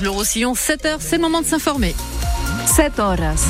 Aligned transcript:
France 0.00 0.08
Bleu 0.08 0.10
Roussillon, 0.10 0.54
7h, 0.54 0.96
c'est 1.00 1.16
le 1.16 1.22
moment 1.22 1.42
de 1.42 1.46
s'informer. 1.46 1.94
7 2.64 2.98
horas. 3.00 3.44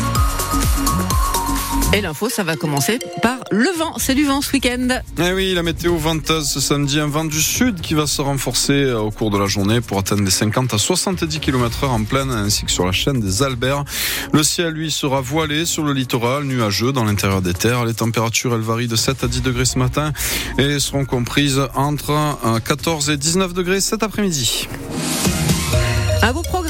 Et 1.93 2.01
l'info, 2.01 2.29
ça 2.29 2.43
va 2.43 2.57
commencer 2.57 2.99
par 3.23 3.39
le 3.53 3.69
vent. 3.79 3.95
C'est 3.99 4.17
du 4.17 4.25
vent 4.25 4.41
ce 4.41 4.53
week-end. 4.53 5.01
Eh 5.19 5.33
oui, 5.33 5.55
la 5.55 5.63
météo 5.63 5.97
venteuse 5.97 6.49
ce 6.49 6.59
samedi, 6.59 6.99
un 6.99 7.07
vent 7.07 7.25
du 7.25 7.41
sud 7.41 7.81
qui 7.81 7.95
va 7.95 8.09
se 8.09 8.21
renforcer 8.21 8.73
euh, 8.73 8.99
au 8.99 9.13
cours 9.13 9.31
de 9.31 9.39
la 9.39 9.47
journée 9.47 9.81
pour 9.81 9.99
atteindre 9.99 10.23
les 10.25 10.31
50 10.31 10.75
à 10.75 10.79
70 10.79 11.39
km 11.39 11.85
heure 11.85 11.93
en 11.93 12.03
pleine 12.03 12.31
ainsi 12.31 12.65
que 12.65 12.73
sur 12.73 12.85
la 12.85 12.93
chaîne 12.93 13.21
des 13.21 13.45
Alberts. 13.45 13.85
Le 14.33 14.43
ciel, 14.43 14.73
lui, 14.73 14.91
sera 14.91 15.21
voilé 15.21 15.67
sur 15.67 15.85
le 15.85 15.93
littoral, 15.93 16.45
nuageux 16.45 16.93
dans 16.93 17.05
l'intérieur 17.05 17.43
des 17.43 17.55
terres. 17.55 17.85
Les 17.85 17.95
températures, 17.95 18.55
elles 18.55 18.61
varient 18.61 18.89
de 18.89 18.97
7 18.97 19.23
à 19.23 19.29
10 19.29 19.43
degrés 19.43 19.67
ce 19.67 19.79
matin 19.79 20.13
et 20.59 20.81
seront 20.81 21.05
comprises 21.05 21.61
entre 21.75 22.17
14 22.65 23.09
euh, 23.09 23.13
et 23.13 23.17
19 23.17 23.53
degrés 23.53 23.81
cet 23.81 24.03
après-midi. 24.03 24.67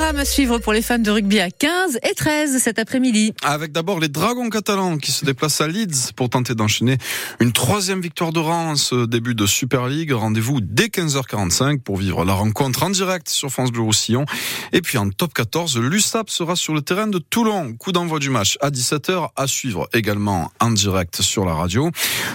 À 0.01 0.25
suivre 0.25 0.59
pour 0.59 0.73
les 0.73 0.83
fans 0.83 0.99
de 0.99 1.11
rugby 1.11 1.39
à 1.39 1.51
15 1.51 1.99
et 2.03 2.15
13 2.15 2.59
cet 2.59 2.79
après-midi. 2.79 3.33
Avec 3.43 3.73
d'abord 3.73 4.01
les 4.01 4.09
Dragons 4.09 4.49
catalans 4.49 4.97
qui 4.97 5.13
se 5.13 5.25
déplacent 5.25 5.61
à 5.61 5.69
Leeds 5.69 6.13
pour 6.17 6.31
tenter 6.31 6.55
d'enchaîner 6.55 6.97
une 7.41 7.53
troisième 7.53 8.01
victoire 8.01 8.33
de 8.33 8.39
rang 8.39 8.71
en 8.71 8.77
ce 8.77 9.07
début 9.07 9.35
de 9.35 9.47
Super 9.47 9.87
League. 9.87 10.13
Rendez-vous 10.13 10.61
dès 10.61 10.87
15h45 10.87 11.81
pour 11.81 11.99
vivre 11.99 12.25
la 12.25 12.33
rencontre 12.33 12.83
en 12.83 12.91
direct 12.91 13.29
sur 13.29 13.51
France 13.51 13.71
Bleu 13.71 13.83
Roussillon. 13.83 14.25
Et 14.73 14.81
puis 14.81 14.99
en 14.99 15.11
top 15.11 15.35
14, 15.35 15.79
l'USAP 15.79 16.31
sera 16.31 16.57
sur 16.57 16.75
le 16.75 16.81
terrain 16.81 17.07
de 17.07 17.19
Toulon. 17.19 17.75
Coup 17.75 17.93
d'envoi 17.93 18.19
du 18.19 18.31
match 18.31 18.57
à 18.61 18.71
17h 18.71 19.29
à 19.37 19.47
suivre 19.47 19.89
également 19.93 20.51
en 20.61 20.71
direct 20.71 21.23
sur 21.23 21.45
la 21.45 21.55
radio. 21.55 21.91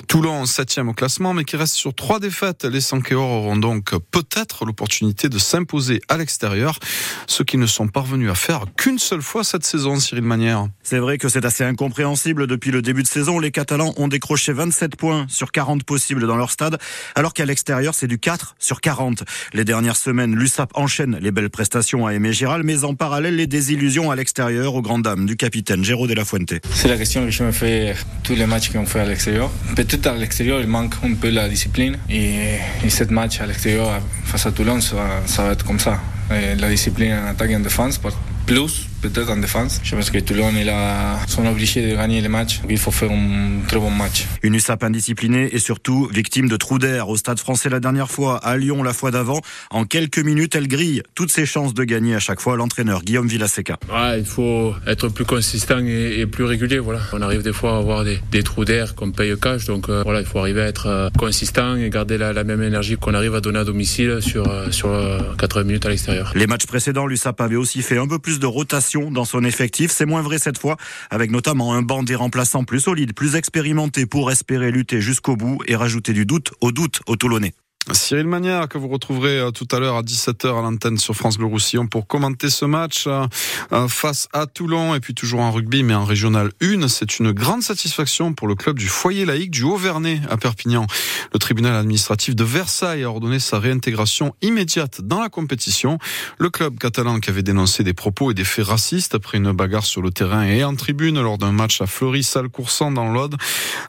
Toulon 0.08 0.46
7 0.46 0.80
au 0.88 0.94
classement 0.94 1.34
mais 1.34 1.44
qui 1.44 1.58
reste 1.58 1.76
sur 1.76 1.94
trois 1.94 2.20
défaites. 2.20 2.64
Les 2.64 2.82
Sankéors 2.82 3.30
auront 3.30 3.58
donc 3.58 3.94
peut-être 4.12 4.66
l'opportunité 4.66 5.30
de 5.30 5.40
s'imposer 5.40 6.02
à 6.08 6.18
l'extérieur 6.18 6.80
ce 7.28 7.44
qu'ils 7.44 7.60
ne 7.60 7.68
sont 7.68 7.88
parvenus 7.88 8.30
à 8.30 8.36
faire 8.36 8.66
qu'une 8.78 9.00
seule 9.00 9.22
fois 9.22 9.44
cette 9.44 9.66
saison, 9.66 10.00
Cyril 10.00 10.24
Manière. 10.24 10.68
C'est 10.84 11.00
vrai 11.00 11.18
que 11.18 11.30
c'est 11.30 11.46
assez 11.46 11.64
incompréhensible. 11.64 12.48
Depuis 12.48 12.72
le 12.72 12.82
début 12.82 13.04
de 13.04 13.08
saison, 13.08 13.40
les 13.40 13.52
Catalans 13.52 13.94
ont 13.98 14.08
décroché 14.08 14.54
27 14.54 14.96
points 14.96 15.26
sur 15.30 15.52
40 15.52 15.84
possibles 15.84 16.28
dans 16.28 16.36
leur 16.36 16.52
stade, 16.52 16.78
alors 17.16 17.34
qu'à 17.34 17.46
l'extérieur, 17.46 17.94
c'est 17.94 18.08
du 18.08 18.20
4 18.20 18.56
sur 18.60 18.82
40. 18.82 19.24
Les 19.54 19.66
dernières 19.66 19.98
semaines, 19.98 20.36
l'USAP 20.36 20.72
enchaîne 20.76 21.18
les 21.22 21.32
belles 21.32 21.50
prestations 21.50 22.06
à 22.06 22.14
Aimé 22.14 22.34
Giral, 22.34 22.64
mais 22.64 22.84
en 22.84 22.96
parallèle, 22.96 23.36
les 23.36 23.48
désillusions 23.48 24.12
à 24.12 24.16
l'extérieur 24.16 24.76
aux 24.76 24.82
grandes 24.82 25.04
dames 25.04 25.26
du 25.26 25.36
capitaine 25.36 25.84
Géraud 25.84 26.08
de 26.08 26.14
la 26.14 26.26
Fuente. 26.26 26.54
C'est 26.72 26.88
la 26.88 26.98
question 26.98 27.26
que 27.26 27.32
je 27.32 27.44
me 27.44 27.52
fais 27.52 27.96
tous 28.24 28.36
les 28.36 28.46
matchs 28.46 28.72
qu'on 28.72 28.86
fait 28.86 29.00
à 29.00 29.06
l'extérieur. 29.06 29.52
Peut-être 29.76 30.08
à 30.08 30.16
l'extérieur, 30.16 30.60
il 30.62 30.68
manque 30.68 30.96
un 31.04 31.14
peu 31.14 31.30
la 31.30 31.50
discipline 31.50 31.98
et, 32.10 32.58
et 32.84 32.90
cette 32.90 33.12
match 33.12 33.40
à 33.42 33.46
l'extérieur 33.46 34.02
face 34.26 34.46
à 34.46 34.52
Toulon, 34.52 34.82
ça, 34.82 35.22
ça 35.26 35.44
va 35.44 35.52
être 35.52 35.66
comme 35.66 35.80
ça. 35.80 36.02
Eh, 36.36 36.56
la 36.56 36.70
discipline 36.70 37.14
en 37.14 37.28
attaque 37.28 37.52
et 37.52 37.56
en 37.56 37.62
défense, 37.62 38.00
plus 38.46 38.90
peut-être 39.02 39.30
en 39.30 39.38
défense. 39.38 39.80
Je 39.84 39.96
pense 39.96 40.10
que 40.10 40.20
Toulon 40.20 40.52
il 40.60 40.70
a, 40.70 41.20
sont 41.28 41.46
obligés 41.46 41.90
de 41.90 41.96
gagner 41.96 42.22
les 42.22 42.28
matchs. 42.28 42.62
Il 42.70 42.78
faut 42.78 42.92
faire 42.92 43.12
un 43.12 43.60
très 43.68 43.80
bon 43.80 43.92
match. 43.92 44.26
Une 44.44 44.56
USAP 44.56 44.84
indisciplinée 44.84 45.50
et 45.54 45.60
surtout 45.60 46.08
victime 46.12 46.48
de 46.48 46.58
trous 46.58 46.80
d'air 46.80 47.10
au 47.10 47.18
Stade 47.18 47.40
français 47.40 47.70
la 47.70 47.80
dernière 47.80 48.10
fois, 48.10 48.38
à 48.38 48.58
Lyon 48.58 48.84
la 48.84 48.94
fois 48.94 49.12
d'avant. 49.12 49.42
En 49.70 49.86
quelques 49.86 50.20
minutes, 50.20 50.56
elle 50.56 50.68
grille 50.68 51.04
toutes 51.14 51.32
ses 51.32 51.46
chances 51.46 51.74
de 51.74 51.84
gagner 51.84 52.16
à 52.16 52.20
chaque 52.20 52.40
fois 52.40 52.56
l'entraîneur 52.56 53.04
Guillaume 53.04 53.28
Villaseca. 53.28 53.78
Ouais, 53.92 54.20
il 54.20 54.26
faut 54.26 54.74
être 54.88 55.10
plus 55.10 55.26
consistant 55.26 55.80
et, 55.80 56.26
plus 56.26 56.44
régulier. 56.44 56.80
Voilà. 56.80 57.02
On 57.14 57.22
arrive 57.22 57.44
des 57.44 57.54
fois 57.54 57.76
à 57.76 57.78
avoir 57.78 58.04
des, 58.04 58.44
trous 58.44 58.66
d'air 58.66 58.96
qu'on 58.96 59.12
paye 59.12 59.36
cash. 59.40 59.66
Donc 59.66 59.90
euh, 59.90 60.04
voilà, 60.04 60.22
il 60.22 60.26
faut 60.26 60.40
arriver 60.40 60.62
à 60.62 60.68
être 60.68 60.88
euh, 60.88 61.10
consistant 61.18 61.76
et 61.76 61.90
garder 61.90 62.18
la, 62.18 62.44
même 62.44 62.62
énergie 62.62 62.98
qu'on 62.98 63.14
arrive 63.14 63.36
à 63.36 63.42
donner 63.42 63.60
à 63.60 63.64
domicile 63.64 64.20
sur, 64.22 64.48
euh, 64.48 64.72
sur 64.72 64.90
80 65.38 65.64
minutes 65.64 65.86
à 65.86 65.90
l'extérieur. 65.90 66.32
Les 66.36 66.48
matchs 66.48 66.66
précédents, 66.66 67.08
l'USAP 67.08 67.42
avait 67.42 67.56
aussi 67.56 67.82
fait 67.82 67.98
un 67.98 68.08
peu 68.08 68.20
plus 68.20 68.40
de 68.40 68.46
rotation 68.46 68.85
dans 69.12 69.26
son 69.26 69.44
effectif. 69.44 69.92
C'est 69.92 70.06
moins 70.06 70.22
vrai 70.22 70.38
cette 70.38 70.58
fois, 70.58 70.78
avec 71.10 71.32
notamment 71.32 71.74
un 71.74 71.82
banc 71.82 72.04
des 72.04 72.16
remplaçants 72.16 72.64
plus 72.64 72.82
solide, 72.82 73.14
plus 73.14 73.36
expérimenté 73.36 74.06
pour 74.06 74.32
espérer 74.32 74.72
lutter 74.72 75.02
jusqu'au 75.02 75.36
bout 75.36 75.60
et 75.68 75.76
rajouter 75.76 76.14
du 76.14 76.26
doute 76.26 76.54
au 76.62 76.72
doute 76.72 77.02
au 77.08 77.16
Toulonnais. 77.16 77.54
Cyril 77.92 78.26
Magnard, 78.26 78.68
que 78.68 78.80
vous 78.80 78.88
retrouverez 78.88 79.38
euh, 79.38 79.52
tout 79.52 79.68
à 79.72 79.80
l'heure 79.80 79.96
à 79.96 80.02
17h 80.02 80.48
à 80.48 80.62
l'antenne 80.64 80.98
sur 80.98 81.14
France 81.14 81.38
Bleu 81.38 81.46
Roussillon 81.46 81.86
pour 81.86 82.08
commenter 82.08 82.50
ce 82.50 82.66
match 82.66 83.06
euh, 83.06 83.28
euh, 83.74 83.88
face 83.88 84.28
à 84.34 84.48
Toulon 84.48 84.96
et 84.96 85.00
puis 85.00 85.14
toujours 85.14 85.42
en 85.42 85.52
rugby 85.52 85.84
mais 85.84 85.94
en 85.94 86.04
régional 86.04 86.52
1. 86.64 86.88
C'est 86.88 87.20
une 87.20 87.32
grande 87.32 87.62
satisfaction 87.62 88.34
pour 88.34 88.48
le 88.48 88.56
club 88.56 88.80
du 88.80 88.88
foyer 88.88 89.24
laïque 89.26 89.52
du 89.52 89.62
Haut-Vernay 89.62 90.20
à 90.32 90.38
Perpignan. 90.38 90.88
Le 91.32 91.38
tribunal 91.38 91.76
administratif 91.76 92.36
de 92.36 92.44
Versailles 92.44 93.04
a 93.04 93.10
ordonné 93.10 93.38
sa 93.38 93.60
réintégration 93.60 94.34
immédiate 94.42 95.02
dans 95.02 95.22
la 95.22 95.30
compétition. 95.30 96.00
Le 96.40 96.50
club 96.50 96.80
catalan 96.80 97.20
qui 97.20 97.30
avait 97.30 97.44
dénoncé 97.44 97.84
des 97.84 97.94
propos 97.94 98.32
et 98.32 98.34
des 98.34 98.46
faits 98.46 98.66
racistes 98.66 99.14
après 99.14 99.38
une 99.38 99.52
bagarre 99.52 99.86
sur 99.86 100.02
le 100.02 100.10
terrain 100.10 100.44
et 100.44 100.64
en 100.64 100.76
tribune 100.76 101.22
lors 101.22 101.38
d'un 101.38 101.52
match 101.52 101.82
à 101.82 101.86
Fleury-Salle-Coursant 101.86 102.92
dans 102.92 103.12
l'Aude. 103.12 103.36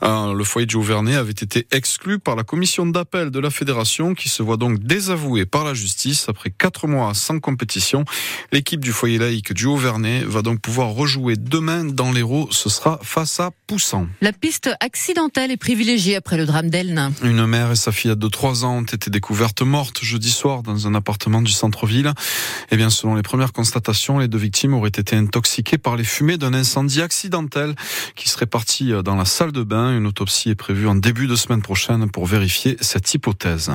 Le 0.03 0.45
foyer 0.45 0.67
du 0.67 0.77
Haut-Vernay 0.77 1.17
avait 1.17 1.31
été 1.31 1.67
exclu 1.71 2.19
par 2.19 2.37
la 2.37 2.45
commission 2.45 2.85
d'appel 2.85 3.31
de 3.31 3.41
la 3.41 3.49
fédération 3.49 3.86
qui 3.87 4.29
se 4.29 4.43
voit 4.43 4.57
donc 4.57 4.81
désavouée 4.81 5.47
par 5.47 5.65
la 5.65 5.73
justice 5.73 6.29
après 6.29 6.51
quatre 6.51 6.89
mois 6.89 7.15
sans 7.15 7.39
compétition. 7.39 8.05
L'équipe 8.51 8.81
du 8.81 8.91
foyer 8.91 9.19
laïque 9.19 9.53
du 9.53 9.67
Haut-Vernay 9.67 10.25
va 10.25 10.43
donc 10.43 10.61
pouvoir 10.61 10.89
rejouer 10.89 11.37
demain 11.37 11.85
dans 11.85 12.11
l'Hérault. 12.11 12.49
Ce 12.51 12.69
sera 12.69 12.99
face 13.03 13.39
à 13.39 13.51
Poussan. 13.69 14.09
La 14.21 14.33
piste 14.33 14.71
accidentelle 14.81 15.53
est 15.53 15.57
privilégiée 15.57 16.17
après 16.17 16.37
le 16.37 16.47
drame 16.47 16.69
d'Elne. 16.69 17.13
Une 17.23 17.47
mère 17.47 17.71
et 17.71 17.77
sa 17.77 17.93
fillette 17.93 18.19
de 18.19 18.29
3 18.29 18.65
ans 18.65 18.79
ont 18.79 18.83
été 18.83 19.09
découvertes 19.09 19.63
mortes 19.63 20.03
jeudi 20.03 20.31
soir 20.31 20.65
dans 20.65 20.89
un 20.89 20.95
appartement 20.97 21.43
du 21.43 21.53
centre-ville. 21.53 22.13
Eh 22.73 22.77
bien, 22.77 22.91
selon 22.91 23.15
les 23.15 23.23
premières 23.23 23.53
constatations, 23.53 24.19
les 24.19 24.27
deux 24.27 24.39
victimes 24.39 24.75
auraient 24.75 24.89
été 24.89 25.15
intoxiquées 25.15 25.79
par 25.79 25.97
les 25.97 26.05
fumées 26.05 26.39
d'un 26.39 26.55
incendie 26.55 27.03
accidentel 27.03 27.77
qui 28.17 28.29
serait 28.29 28.47
parti 28.47 28.91
dans 29.05 29.15
la 29.15 29.25
salle 29.25 29.53
de 29.53 29.63
bain. 29.63 29.97
Une 29.97 30.07
autopsie 30.07 30.51
est 30.51 30.57
prévue 30.57 30.89
en 30.89 30.97
début 30.97 31.29
de 31.29 31.37
semaine 31.37 31.63
prochaine 31.63 32.11
pour 32.11 32.27
vérifier 32.27 32.77
cette 32.81 33.15
hypothèse. 33.15 33.71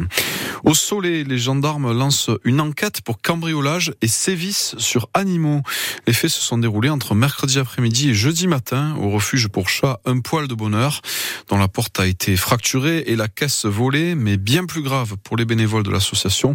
Au 0.63 0.73
Soleil, 0.73 1.23
les 1.23 1.37
gendarmes 1.37 1.91
lancent 1.91 2.29
une 2.43 2.61
enquête 2.61 3.01
pour 3.01 3.21
cambriolage 3.21 3.93
et 4.01 4.07
sévices 4.07 4.75
sur 4.77 5.09
animaux. 5.13 5.61
Les 6.07 6.13
faits 6.13 6.29
se 6.29 6.41
sont 6.41 6.57
déroulés 6.57 6.89
entre 6.89 7.15
mercredi 7.15 7.59
après-midi 7.59 8.09
et 8.09 8.13
jeudi 8.13 8.47
matin 8.47 8.95
au 8.99 9.09
refuge 9.09 9.47
pour 9.47 9.69
chats 9.69 9.99
Un 10.05 10.19
Poil 10.19 10.47
de 10.47 10.53
Bonheur, 10.53 11.01
dont 11.49 11.57
la 11.57 11.67
porte 11.67 11.99
a 11.99 12.07
été 12.07 12.35
fracturée 12.35 13.03
et 13.07 13.15
la 13.15 13.27
caisse 13.27 13.65
volée, 13.65 14.15
mais 14.15 14.37
bien 14.37 14.65
plus 14.65 14.81
grave 14.81 15.15
pour 15.23 15.37
les 15.37 15.45
bénévoles 15.45 15.83
de 15.83 15.91
l'association. 15.91 16.53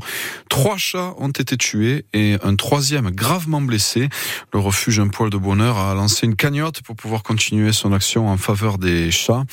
Trois 0.49 0.77
chats 0.77 1.15
ont 1.19 1.31
été 1.31 1.57
tués 1.57 2.07
et 2.13 2.37
un 2.43 2.57
troisième 2.57 3.11
gravement 3.11 3.61
blessé. 3.61 4.09
Le 4.53 4.61
refuge 4.61 5.01
Un 5.01 5.09
Poil 5.09 5.31
de 5.31 5.39
Bonheur 5.39 5.78
a 5.78 5.95
lancé 5.95 6.27
une 6.27 6.37
cagnotte 6.37 6.83
pour 6.83 6.97
pouvoir 6.97 7.23
continuer 7.23 7.73
son 7.73 7.93
action 7.93 8.28
en 8.28 8.37
faveur 8.37 8.78
des 8.78 9.11
chats. 9.11 9.45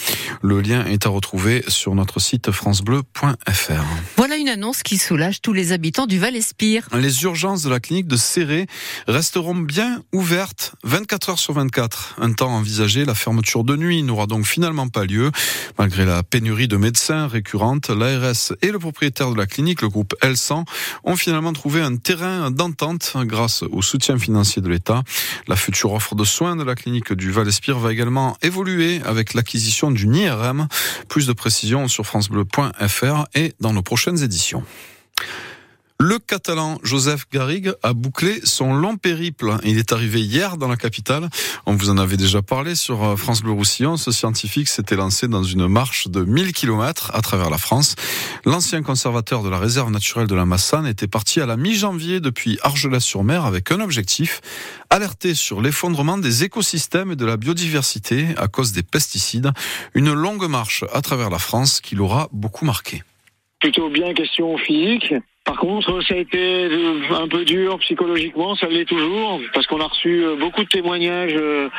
Le 0.42 0.62
lien 0.62 0.86
est 0.86 1.06
à 1.06 1.10
retrouver 1.10 1.64
sur 1.68 1.96
notre 1.96 2.20
site 2.20 2.52
francebleu.fr. 2.52 3.83
Voilà 4.16 4.38
une 4.38 4.48
annonce 4.48 4.84
qui 4.84 4.98
soulage 4.98 5.42
tous 5.42 5.54
les 5.54 5.74
habitants 5.74 6.06
du 6.06 6.18
Val-Espire. 6.18 6.88
Les 6.94 7.24
urgences 7.24 7.64
de 7.64 7.70
la 7.70 7.80
clinique 7.80 8.08
de 8.08 8.16
Serré 8.16 8.68
resteront 9.08 9.56
bien 9.56 10.02
ouvertes 10.14 10.76
24 10.84 11.30
heures 11.30 11.40
sur 11.40 11.54
24. 11.54 12.16
Un 12.22 12.32
temps 12.32 12.52
envisagé, 12.52 13.04
la 13.04 13.16
fermeture 13.16 13.64
de 13.64 13.76
nuit 13.76 14.02
n'aura 14.02 14.28
donc 14.28 14.46
finalement 14.46 14.88
pas 14.88 15.04
lieu. 15.04 15.32
Malgré 15.78 16.06
la 16.06 16.24
pénurie 16.24 16.70
de 16.70 16.78
médecins 16.78 17.28
récurrente, 17.28 17.90
l'ARS 17.90 18.54
et 18.62 18.72
le 18.72 18.80
propriétaire 18.80 19.32
de 19.32 19.38
la 19.38 19.46
clinique, 19.46 19.82
le 19.82 19.90
groupe 19.90 20.16
L100, 20.22 20.64
ont 21.04 21.16
finalement 21.18 21.52
trouvé 21.52 21.82
un 21.82 21.98
terrain 21.98 22.50
d'entente 22.50 23.18
grâce 23.22 23.64
au 23.64 23.82
soutien 23.82 24.18
financier 24.18 24.62
de 24.62 24.70
l'État. 24.70 25.04
La 25.48 25.58
future 25.58 25.92
offre 25.92 26.16
de 26.16 26.24
soins 26.24 26.56
de 26.56 26.64
la 26.64 26.76
clinique 26.76 27.12
du 27.12 27.32
Val-Espire 27.32 27.80
va 27.80 27.92
également 27.92 28.38
évoluer 28.42 29.02
avec 29.04 29.34
l'acquisition 29.34 29.92
d'une 29.92 30.16
IRM. 30.16 30.68
Plus 31.10 31.28
de 31.28 31.34
précisions 31.34 31.90
sur 31.90 32.06
francebleu.fr 32.06 33.26
et 33.34 33.54
dans 33.60 33.73
nos 33.74 33.84
prochaines 33.84 34.24
éditions. 34.24 34.64
Le 36.06 36.20
Catalan 36.20 36.80
Joseph 36.84 37.28
Garrigue 37.32 37.72
a 37.82 37.94
bouclé 37.94 38.42
son 38.44 38.74
long 38.74 38.98
périple. 38.98 39.56
Il 39.64 39.78
est 39.78 39.94
arrivé 39.94 40.20
hier 40.20 40.58
dans 40.58 40.68
la 40.68 40.76
capitale. 40.76 41.30
On 41.66 41.76
vous 41.76 41.90
en 41.90 41.98
avait 41.98 42.18
déjà 42.18 42.42
parlé 42.42 42.76
sur 42.76 43.04
euh, 43.06 43.16
France 43.16 43.42
Bleu 43.42 43.54
Roussillon. 43.54 43.96
Ce 43.96 44.12
scientifique 44.12 44.68
s'était 44.68 44.98
lancé 44.98 45.30
dans 45.30 45.44
une 45.44 45.66
marche 45.68 46.10
de 46.10 46.26
1000 46.26 46.52
km 46.52 47.12
à 47.14 47.22
travers 47.22 47.50
la 47.50 47.58
France. 47.58 47.96
L'ancien 48.44 48.84
conservateur 48.84 49.44
de 49.44 49.50
la 49.50 49.60
réserve 49.60 49.92
naturelle 49.92 50.28
de 50.28 50.36
la 50.36 50.46
Massane 50.46 50.88
était 50.88 51.08
parti 51.08 51.40
à 51.40 51.46
la 51.46 51.56
mi-janvier 51.56 52.20
depuis 52.20 52.60
Argelès-sur-Mer 52.64 53.46
avec 53.46 53.72
un 53.72 53.80
objectif, 53.80 54.42
alerter 54.90 55.36
sur 55.36 55.62
l'effondrement 55.62 56.18
des 56.18 56.44
écosystèmes 56.44 57.14
et 57.14 57.16
de 57.16 57.26
la 57.26 57.38
biodiversité 57.38 58.28
à 58.36 58.50
cause 58.50 58.74
des 58.74 58.84
pesticides. 58.84 59.52
Une 59.94 60.12
longue 60.12 60.50
marche 60.50 60.84
à 60.92 61.02
travers 61.02 61.30
la 61.30 61.40
France 61.40 61.80
qui 61.80 61.96
l'aura 61.96 62.28
beaucoup 62.34 62.66
marqué 62.66 63.04
plutôt 63.64 63.88
bien 63.88 64.14
question 64.14 64.58
physique. 64.58 65.16
Par 65.46 65.56
contre, 65.56 66.04
ça 66.04 66.16
a 66.16 66.18
été 66.18 66.38
euh, 66.38 67.00
un 67.18 67.30
peu 67.30 67.46
dur 67.46 67.80
psychologiquement, 67.80 68.56
ça 68.56 68.68
l'est 68.68 68.84
toujours, 68.84 69.40
parce 69.54 69.68
qu'on 69.68 69.80
a 69.80 69.88
reçu 69.88 70.22
euh, 70.22 70.36
beaucoup 70.36 70.64
de 70.66 70.68
témoignages 70.68 71.36
euh, 71.38 71.70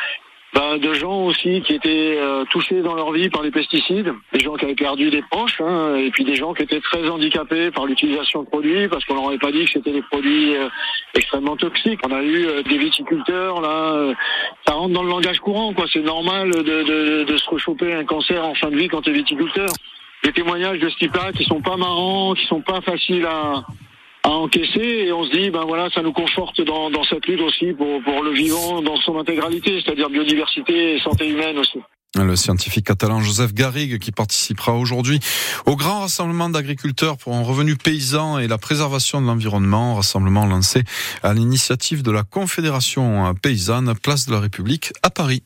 ben, 0.54 0.78
de 0.78 0.94
gens 0.94 1.24
aussi 1.24 1.60
qui 1.60 1.74
étaient 1.74 2.16
touchés 2.50 2.80
dans 2.80 2.94
leur 2.94 3.10
vie 3.10 3.28
par 3.28 3.42
les 3.42 3.50
pesticides, 3.50 4.14
des 4.32 4.40
gens 4.40 4.54
qui 4.54 4.64
avaient 4.64 4.74
perdu 4.74 5.10
des 5.10 5.20
proches, 5.30 5.60
hein, 5.60 5.96
et 5.96 6.10
puis 6.10 6.24
des 6.24 6.36
gens 6.36 6.54
qui 6.54 6.62
étaient 6.62 6.80
très 6.80 7.06
handicapés 7.08 7.70
par 7.72 7.86
l'utilisation 7.86 8.44
de 8.44 8.46
produits, 8.46 8.86
parce 8.88 9.04
qu'on 9.04 9.14
leur 9.14 9.28
avait 9.28 9.38
pas 9.38 9.50
dit 9.50 9.64
que 9.64 9.72
c'était 9.72 9.92
des 9.92 10.02
produits 10.02 10.54
extrêmement 11.14 11.56
toxiques. 11.56 11.98
On 12.06 12.12
a 12.12 12.22
eu 12.22 12.46
des 12.62 12.78
viticulteurs, 12.78 13.60
là, 13.60 14.14
ça 14.64 14.74
rentre 14.74 14.94
dans 14.94 15.02
le 15.02 15.08
langage 15.08 15.40
courant, 15.40 15.74
quoi. 15.74 15.86
C'est 15.92 16.04
normal 16.04 16.50
de, 16.50 16.62
de, 16.62 17.24
de 17.24 17.36
se 17.36 17.50
rechoper 17.50 17.92
un 17.92 18.04
cancer 18.04 18.46
en 18.46 18.54
fin 18.54 18.70
de 18.70 18.76
vie 18.76 18.86
quand 18.86 19.02
tu 19.02 19.10
es 19.10 19.12
viticulteur. 19.12 19.70
Des 20.24 20.32
témoignages 20.32 20.78
de 20.78 20.88
ce 20.88 20.96
type-là 20.96 21.32
qui 21.32 21.44
sont 21.44 21.60
pas 21.60 21.76
marrants, 21.76 22.34
qui 22.34 22.46
sont 22.46 22.62
pas 22.62 22.80
faciles 22.80 23.26
à, 23.26 23.64
à 24.24 24.30
encaisser 24.30 25.04
et 25.06 25.12
on 25.12 25.24
se 25.24 25.30
dit 25.30 25.50
ben 25.50 25.64
voilà 25.66 25.90
ça 25.90 26.02
nous 26.02 26.12
conforte 26.12 26.60
dans, 26.62 26.90
dans 26.90 27.04
cette 27.04 27.26
lutte 27.26 27.42
aussi 27.42 27.72
pour, 27.74 28.02
pour 28.02 28.22
le 28.22 28.32
vivant 28.32 28.80
dans 28.80 28.96
son 28.96 29.18
intégralité, 29.18 29.82
c'est-à-dire 29.84 30.08
biodiversité 30.08 30.96
et 30.96 31.00
santé 31.00 31.28
humaine 31.28 31.58
aussi. 31.58 31.78
Le 32.16 32.36
scientifique 32.36 32.86
catalan 32.86 33.20
Joseph 33.20 33.52
Garrigue 33.52 33.98
qui 33.98 34.12
participera 34.12 34.72
aujourd'hui 34.72 35.18
au 35.66 35.74
grand 35.76 36.00
rassemblement 36.00 36.48
d'agriculteurs 36.48 37.18
pour 37.18 37.34
un 37.34 37.42
revenu 37.42 37.76
paysan 37.76 38.38
et 38.38 38.46
la 38.46 38.56
préservation 38.56 39.20
de 39.20 39.26
l'environnement, 39.26 39.96
rassemblement 39.96 40.46
lancé 40.46 40.84
à 41.24 41.34
l'initiative 41.34 42.02
de 42.02 42.12
la 42.12 42.22
Confédération 42.22 43.34
paysanne 43.42 43.92
Place 44.00 44.26
de 44.26 44.32
la 44.32 44.40
République 44.40 44.92
à 45.02 45.10
Paris. 45.10 45.42